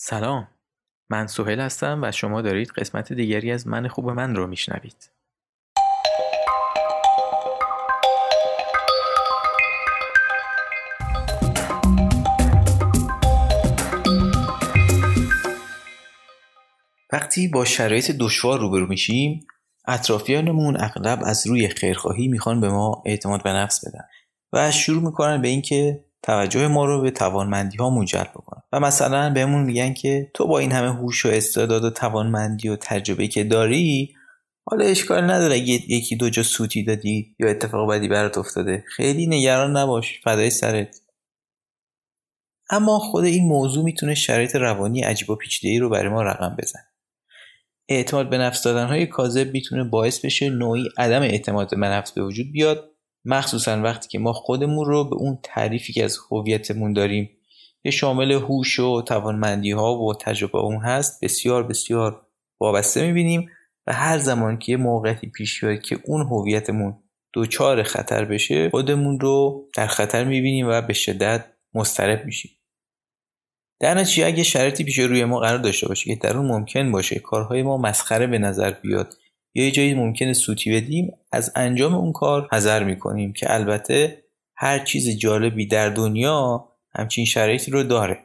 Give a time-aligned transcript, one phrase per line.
[0.00, 0.48] سلام.
[1.10, 5.10] من سوهل هستم و شما دارید قسمت دیگری از من خوب من رو میشنوید.
[17.12, 19.46] وقتی با شرایط دشوار روبرو میشیم
[19.88, 24.04] اطرافیانمون اغلب از روی خیرخواهی می‌خوان به ما اعتماد به نفس بدن
[24.52, 28.57] و شروع می‌کنن به اینکه توجه ما رو به توانمندی ها جلب بکنن.
[28.72, 32.76] و مثلا بهمون میگن که تو با این همه هوش و استعداد و توانمندی و
[32.76, 34.14] تجربه که داری
[34.64, 38.84] حالا اشکال نداره یکی دو جا سوتی دادی یا اتفاق بدی برات افتاده.
[38.96, 41.00] خیلی نگران نباش فدای سرت.
[42.70, 46.80] اما خود این موضوع می‌تونه شرایط روانی عجیب و پیچیده‌ای رو برای ما رقم بزن
[47.88, 52.22] اعتماد به نفس دادن های کاذب می‌تونه باعث بشه نوعی عدم اعتماد به نفس به
[52.22, 52.90] وجود بیاد
[53.24, 57.37] مخصوصا وقتی که ما خودمون رو به اون تعریفی که از هویتمون داریم
[57.82, 61.24] که شامل هوش و توانمندی ها و تجربه اون هست.
[61.24, 62.26] بسیار بسیار
[62.60, 63.50] وابسته می‌بینیم
[63.86, 66.96] و هر زمان که یه موقعی پیش بیاد که اون هویتمون
[67.32, 72.50] دوچار خطر بشه خودمون رو در خطر می‌بینیم و به شدت مضطرب میشیم.
[73.80, 77.18] در نتیجه اگه شرایطی پیش روی ما قرار داشته باشه که در اون ممکن باشه
[77.18, 79.14] کارهای ما مسخره به نظر بیاد
[79.54, 84.24] یا یه جایی ممکنه سوتی بدیم از انجام اون کار حذر می‌کنیم که البته
[84.56, 86.67] هر چیز جالبی در دنیا
[86.98, 88.18] همچین شرایطی رو داره.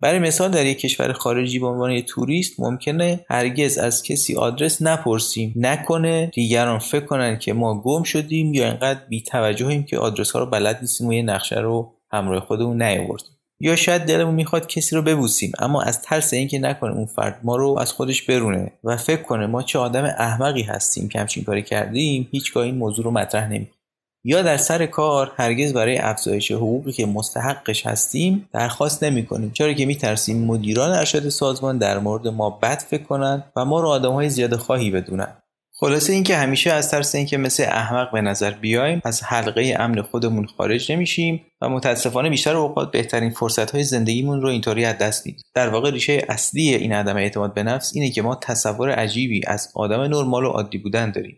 [0.00, 4.82] برای مثال در یک کشور خارجی به عنوان یک توریست ممکنه هرگز از کسی آدرس
[4.82, 5.54] نپرسیم.
[5.56, 10.40] نکنه دیگران فکر کنن که ما گم شدیم یا انقدر بی توجهیم که آدرس ها
[10.40, 13.38] رو بلد نیستیم و یه نقشه رو همراه خودمون نیاوردیم.
[13.60, 17.56] یا شاید دلمون می‌خواد کسی رو ببوسیم اما از ترس اینکه نکنه اون فرد ما
[17.56, 21.62] رو از خودش برونه و فکر کنه ما چه آدم احمقی هستیم که همچین کاری
[21.62, 23.68] کردیم هیچگاه این موضوع رو مطرح نمی
[24.24, 29.72] یا در سر کار هرگز برای افزایش حقوقی که مستحقش هستیم درخواست نمی کنیم چرا
[29.72, 34.12] که میترسیم مدیران ارشد سازمان در مورد ما بد فکر کنند و ما رو آدم
[34.12, 35.36] های زیاده خواهی بدونن.
[35.80, 40.46] خلاصه اینکه همیشه از ترس اینکه مثل احمق به نظر بیایم از حلقه امن خودمون
[40.46, 45.42] خارج نمیشیم و متاسفانه بیشتر اوقات بهترین فرصت های زندگیمون رو اینطوری از دست میدیم.
[45.54, 49.72] در واقع ریشه اصلی این عدم اعتماد به نفس اینه که ما تصور عجیبی از
[49.74, 51.36] آدم نرمال و عادی بودن داریم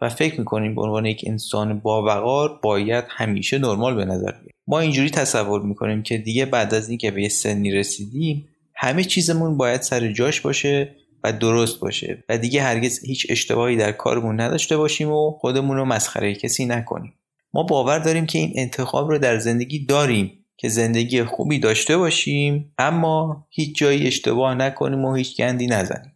[0.00, 4.52] و فکر می‌کنیم به عنوان یک انسان باوقار باید همیشه نرمال به نظر بیایم.
[4.66, 9.56] ما اینجوری تصور می‌کنیم که دیگه بعد از اینکه به یه سنی رسیدیم همه چیزمون
[9.56, 12.24] باید سر جاش باشه و درست باشه.
[12.28, 17.14] و دیگه هرگز هیچ اشتباهی در کارمون نداشته باشیم و خودمون رو مسخره کسی نکنیم.
[17.54, 22.74] ما باور داریم که این انتخاب رو در زندگی داریم که زندگی خوبی داشته باشیم
[22.78, 26.12] اما هیچ جایی اشتباه نکنیم و هیچ گندی نزنیم.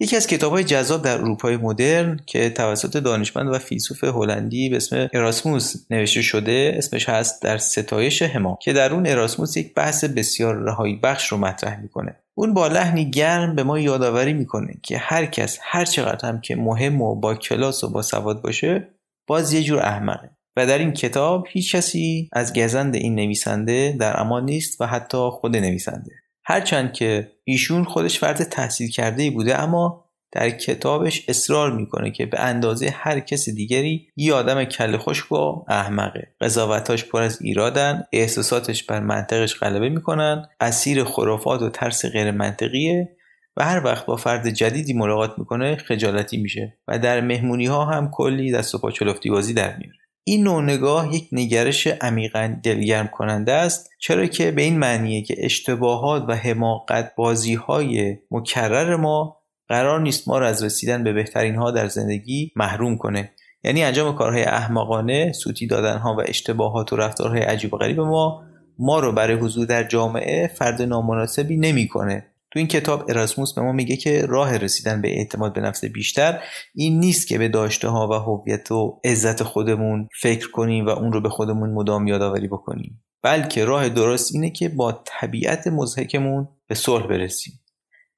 [0.00, 4.76] یکی از کتاب های جذاب در اروپای مدرن که توسط دانشمند و فیلسوف هلندی به
[4.76, 10.04] اسم اراسموس نوشته شده اسمش هست در ستایش هما که در اون اراسموس یک بحث
[10.04, 12.16] بسیار رهایی بخش رو مطرح می‌کنه.
[12.34, 16.56] اون با لحنی گرم به ما یادآوری می‌کنه که هر کس هر چقدر هم که
[16.56, 18.88] مهم و با کلاس و با سواد باشه
[19.26, 20.30] باز یه جور احمقه.
[20.56, 25.28] و در این کتاب هیچ کسی از گزند این نویسنده در امان نیست و حتی
[25.32, 26.23] خود نویسنده.
[26.44, 32.40] هرچند که ایشون خودش فرد تحصیل کرده بوده اما در کتابش اصرار می‌کنه که به
[32.40, 36.34] اندازه هر کس دیگری یه آدم کل خشک و احمقه.
[36.40, 43.16] قضاوتاش پر از ایرادن احساساتش بر منطقش غلبه می‌کنن اسیر خرافات و ترس غیر منطقیه
[43.56, 48.10] و هر وقت با فرد جدیدی ملاقات می‌کنه خجالتی میشه و در مهمونی ها هم
[48.10, 50.03] کلی دست و پا چلفتی بازی در میاره.
[50.26, 55.34] این نوع نگاه یک نگرش عمیقا دلگرم کننده است چرا که به این معنیه که
[55.38, 61.54] اشتباهات و حماقت بازی های مکرر ما قرار نیست ما را از رسیدن به بهترین
[61.54, 63.32] ها در زندگی محروم کنه.
[63.64, 68.42] یعنی انجام کارهای احمقانه سوتی دادن ها و اشتباهات و رفتارهای عجیب و غریب ما
[68.78, 72.33] ما رو برای حضور در جامعه فرد نامناسبی نمی‌کنه.
[72.54, 76.40] تو این کتاب اراسموس به ما میگه که راه رسیدن به اعتماد به نفس بیشتر
[76.74, 81.12] این نیست که به داشته ها و هویت و عزت خودمون فکر کنیم و اون
[81.12, 83.04] رو به خودمون مدام یادآوری بکنیم.
[83.22, 87.60] بلکه راه درست اینه که با طبیعت مزهکمون به صلح برسیم.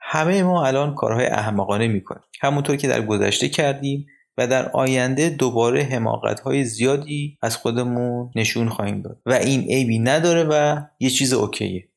[0.00, 2.24] همه ما الان کارهای احمقانه می‌کنیم.
[2.40, 4.06] همونطور که در گذشته کردیم
[4.38, 9.20] و در آینده دوباره حماقت های زیادی از خودمون نشون خواهیم داد.
[9.26, 11.88] و این عیبی نداره و یه چیز اوکیه.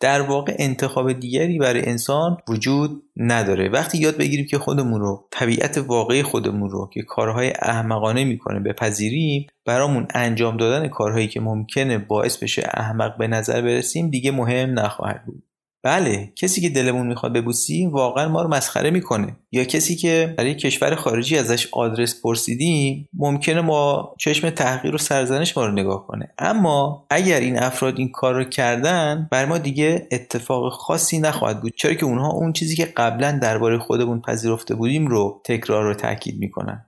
[0.00, 3.68] در واقع انتخاب دیگری برای انسان وجود نداره.
[3.68, 9.46] وقتی یاد بگیریم که خودمون رو طبیعت واقعی خودمون رو که کارهای احمقانه می‌کنه بپذیریم
[9.64, 15.24] برامون انجام دادن کارهایی که ممکنه باعث بشه احمق به نظر برسیم دیگه مهم نخواهد
[15.26, 15.42] بود.
[15.82, 19.36] بله کسی که دلمون می‌خواد ببوسیم واقعا ما رو مسخره می‌کنه.
[19.52, 25.56] یا کسی که برای کشور خارجی ازش آدرس پرسیدیم ممکنه ما چشم تحقیر و سرزنش
[25.56, 26.28] ما رو نگاه کنه.
[26.38, 31.72] اما اگر این افراد این کار رو کردن بر ما دیگه اتفاق خاصی نخواهد بود.
[31.76, 36.38] چرا که اونها اون چیزی که قبلا درباره خودمون پذیرفته بودیم رو تکرار و تاکید
[36.38, 36.86] می‌کنن.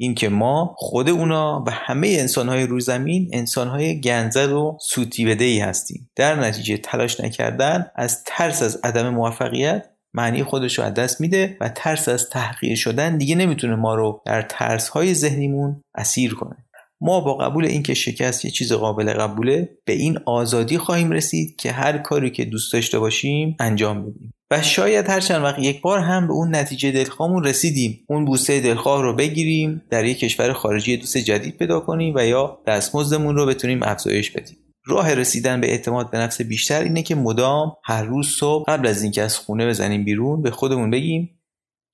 [0.00, 5.58] اینکه ما خود اونا و همه انسانهای روی زمین انسانهای گنزد و سوتی بده ای
[5.58, 6.10] هستیم.
[6.16, 11.56] در نتیجه تلاش نکردن از ترس از عدم موفقیت معنی خودش رو از دست میده
[11.60, 16.56] و ترس از تحقیر شدن دیگه نمی‌تونه ما رو در ترس های ذهنیمون اسیر کنه.
[17.00, 21.72] ما با قبول اینکه شکست یه چیز قابل قبوله به این آزادی خواهیم رسید که
[21.72, 24.34] هر کاری که دوست داشته باشیم انجام بدیم.
[24.50, 28.04] و شاید هر چند وقت یک بار هم به اون نتیجه دلخواهمون رسیدیم.
[28.08, 32.58] اون بوسه دلخواه رو بگیریم در یک کشور خارجی دوست جدید پیدا کنیم و یا
[32.66, 34.56] دستمزدمون رو بتونیم افزایش بدیم.
[34.86, 39.02] راه رسیدن به اعتماد به نفس بیشتر اینه که مدام هر روز صبح قبل از
[39.02, 41.40] اینکه از خونه بزنیم بیرون به خودمون بگیم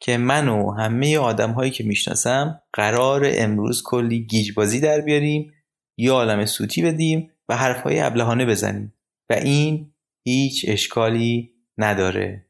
[0.01, 5.53] که من و همه آدم هایی که می‌شناسم قرار امروز کلی گیجبازی در بیاریم
[5.99, 8.95] یا عالم سوتی بدیم و حرفهای ابلهانه بزنیم.
[9.31, 9.93] و این
[10.27, 12.44] هیچ اشکالی نداره.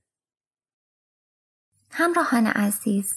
[1.96, 3.14] همراهان عزیز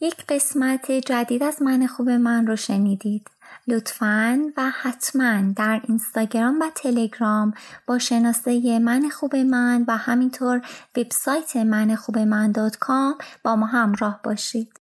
[0.00, 3.30] یک قسمت جدید از من خوب من رو شنیدید.
[3.68, 7.54] لطفا و حتما در اینستاگرام و تلگرام
[7.86, 10.60] با شناسه من خوب من و همینطور
[10.96, 14.85] وبسایت من خوب من دات کام با ما همراه باشید.